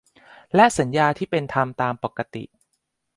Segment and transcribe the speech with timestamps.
[0.55, 2.43] และสัญญาที่เป็นธรรมตามปกติ